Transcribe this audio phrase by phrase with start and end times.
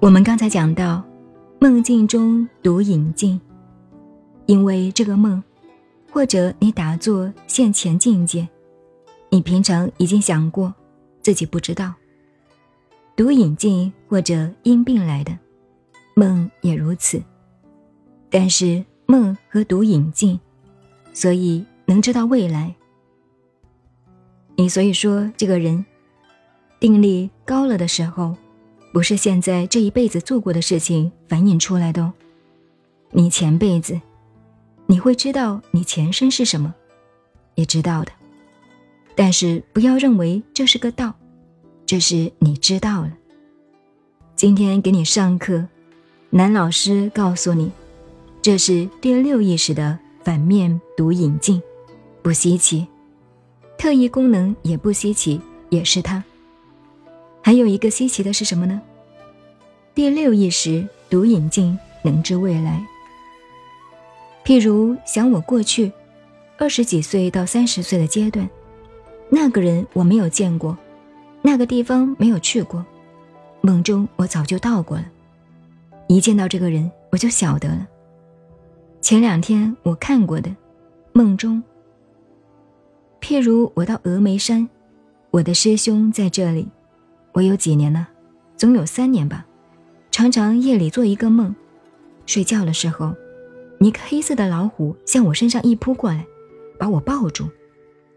[0.00, 1.04] 我们刚才讲到，
[1.60, 3.38] 梦境中读引境，
[4.46, 5.42] 因为这个梦，
[6.10, 8.48] 或者你打坐现前境界，
[9.28, 10.74] 你平常已经想过，
[11.20, 11.92] 自己不知道。
[13.14, 15.38] 读引境或者因病来的
[16.14, 17.22] 梦也如此，
[18.30, 20.40] 但是梦和读引境，
[21.12, 22.74] 所以能知道未来。
[24.56, 25.84] 你所以说这个人
[26.78, 28.34] 定力高了的时候。
[28.92, 32.12] 不是现在这一辈子做过的事情反映出来的哦，
[33.12, 34.00] 你前辈子，
[34.86, 36.74] 你会知道你前身是什么，
[37.54, 38.10] 也知道的，
[39.14, 41.14] 但是不要认为这是个道，
[41.86, 43.12] 这是你知道了。
[44.34, 45.64] 今天给你上课，
[46.30, 47.70] 男老师告诉你，
[48.42, 51.62] 这是第六意识的反面读引镜，
[52.22, 52.86] 不稀奇，
[53.78, 56.24] 特异功能也不稀奇，也是它。
[57.42, 58.80] 还有一个稀奇的是什么呢？
[60.00, 62.82] 第六意识读引进能知未来。
[64.46, 65.92] 譬如想我过去，
[66.56, 68.48] 二十几岁到三十岁的阶段，
[69.28, 70.74] 那个人我没有见过，
[71.42, 72.82] 那个地方没有去过，
[73.60, 75.04] 梦中我早就到过了。
[76.08, 77.86] 一见到这个人，我就晓得了。
[79.02, 80.50] 前两天我看过的，
[81.12, 81.62] 梦中。
[83.20, 84.66] 譬如我到峨眉山，
[85.30, 86.66] 我的师兄在这里。
[87.32, 88.06] 我有几年呢？
[88.56, 89.44] 总有三年吧。
[90.20, 91.54] 常常夜里做一个梦，
[92.26, 93.14] 睡觉的时候，
[93.78, 96.26] 一个黑色的老虎向我身上一扑过来，
[96.78, 97.48] 把我抱住，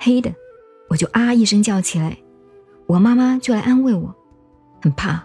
[0.00, 0.34] 黑的，
[0.88, 2.18] 我就啊一声叫起来。
[2.86, 4.12] 我妈妈就来安慰我，
[4.82, 5.24] 很怕，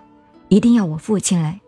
[0.50, 1.60] 一定要我父亲来。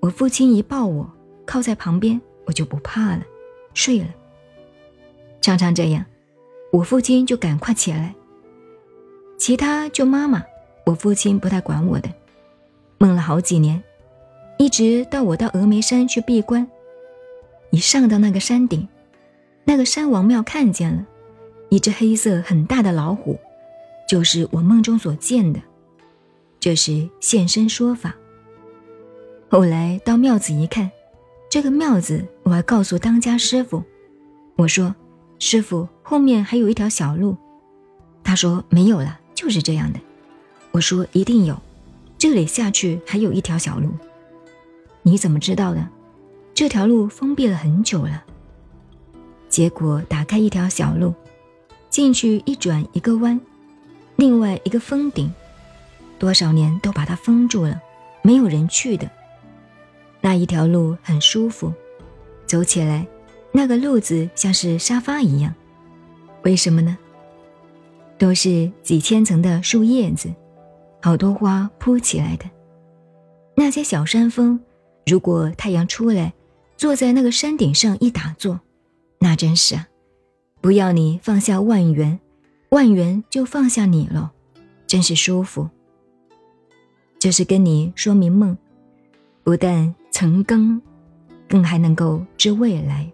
[0.00, 1.12] 我父亲一抱我，
[1.44, 3.22] 靠在旁边，我就不怕了，
[3.74, 4.06] 睡了。
[5.42, 6.02] 常常这样，
[6.72, 8.14] 我父亲就赶快起来。
[9.36, 10.42] 其他就妈妈。
[10.86, 12.08] 我父亲不太管我的，
[12.96, 13.82] 梦了好几年，
[14.58, 16.66] 一直到我到峨眉山去闭关，
[17.70, 18.88] 一上到那个山顶，
[19.64, 21.06] 那个山王庙看见了，
[21.68, 23.38] 一只黑色很大的老虎，
[24.08, 25.60] 就是我梦中所见的，
[26.58, 28.14] 这是现身说法。
[29.48, 30.90] 后来到庙子一看，
[31.50, 33.82] 这个庙子我还告诉当家师傅，
[34.56, 34.94] 我说
[35.38, 37.36] 师傅后面还有一条小路，
[38.24, 40.00] 他说没有了，就是这样的。
[40.72, 41.56] 我说一定有，
[42.16, 43.90] 这里下去还有一条小路。
[45.06, 45.88] 你怎么知道的？
[46.52, 48.24] 这条路封闭了很久了。
[49.48, 51.14] 结果打开一条小路，
[51.88, 53.40] 进去一转一个弯，
[54.16, 55.32] 另外一个峰顶，
[56.18, 57.80] 多少年都把它封住了，
[58.20, 59.08] 没有人去的。
[60.20, 61.72] 那一条路很舒服，
[62.44, 63.06] 走起来，
[63.52, 65.54] 那个路子像是沙发一样。
[66.42, 66.98] 为什么呢？
[68.18, 70.28] 都是几千层的树叶子。
[71.00, 72.44] 好多花铺起来的，
[73.54, 74.58] 那些小山峰，
[75.06, 76.34] 如果太阳出来，
[76.76, 78.60] 坐在那个山顶上一打坐，
[79.20, 79.86] 那真是啊，
[80.60, 82.18] 不要你放下万元，
[82.70, 84.32] 万元就放下你了，
[84.86, 85.70] 真是舒服。
[87.20, 88.58] 这是跟你说明梦，
[89.44, 90.82] 不但成更，
[91.48, 93.10] 更还能够知未来。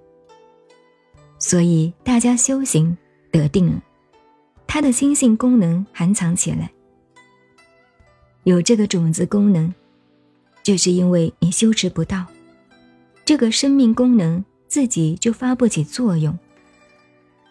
[1.38, 2.96] 所以大家修行
[3.30, 3.82] 得定了，
[4.66, 6.70] 他的心性功能含藏起来。
[8.44, 9.72] 有这个种子功能，
[10.62, 12.26] 就是因为你修持不到，
[13.24, 16.38] 这个生命功能自己就发不起作用。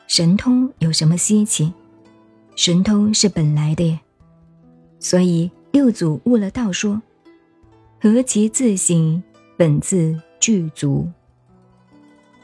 [0.07, 1.73] 神通有什么稀奇？
[2.55, 4.00] 神通是本来的耶。
[5.00, 7.01] 所以六祖悟了道说
[8.00, 9.21] ：“何其自省，
[9.57, 11.09] 本自具足。”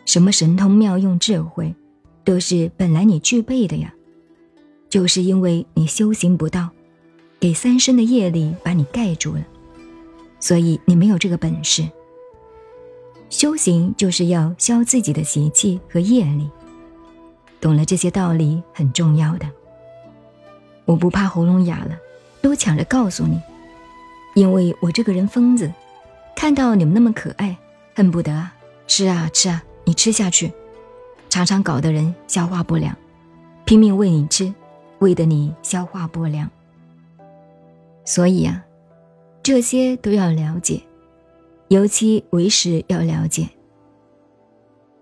[0.06, 1.75] 什么神通妙用智慧，
[2.23, 3.94] 都是本来你具备的呀，
[4.89, 6.69] 就是因为你修行不到。
[7.39, 9.45] 给三生的业力把你盖住了，
[10.40, 11.88] 所以你没有这个本事。
[13.30, 16.50] 修行就是要消自己的习气和业力，
[17.60, 19.45] 懂了这些道理很重要的。
[20.86, 21.98] 我不怕喉咙哑了，
[22.42, 23.42] 都抢着告诉你，
[24.36, 25.69] 因为我这个人疯子，
[26.36, 27.57] 看到你们那么可爱，
[27.95, 28.54] 恨不得啊
[28.88, 30.54] 吃啊吃啊，你吃下去，
[31.28, 32.95] 常常搞得人消化不良，
[33.66, 34.54] 拼命喂你吃，
[35.00, 36.50] 喂得你消化不良。
[38.06, 38.63] 所以啊，
[39.47, 40.81] 这些都要了解，
[41.69, 43.47] 尤其为时要了解。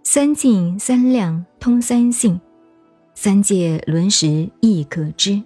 [0.04, 2.40] 三境三量通三性，
[3.16, 5.42] 三界轮时亦可知，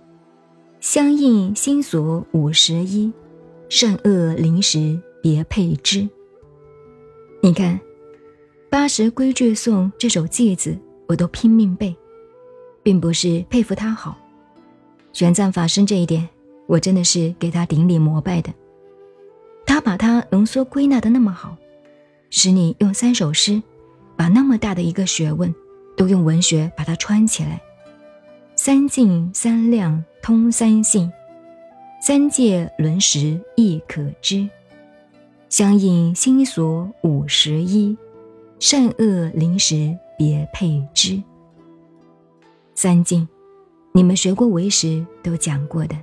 [0.81, 3.09] 相应心所五十一，
[3.69, 6.05] 善恶临时别配之。
[7.41, 7.75] 你看，
[8.69, 11.95] 《八十规矩颂》这首偈子，我都拼命背，
[12.83, 14.17] 并不是佩服他好，
[15.13, 16.27] 玄奘法师这一点。
[16.67, 18.53] 我真的是给他顶礼膜拜的，
[19.79, 21.55] 他把它浓缩归纳的那么好，
[22.29, 23.63] 使你用三首诗，
[24.17, 25.55] 把那么大的一个学问，
[25.95, 27.61] 都用文学把它穿起来。
[28.57, 31.09] 三尽三量通三性，
[32.01, 34.49] 三界轮时亦可知。
[35.47, 37.97] 相应心所五十一，
[38.59, 41.23] 善恶临时别配之。
[42.75, 43.25] 三境，
[43.93, 45.95] 你们学过为时都讲过的。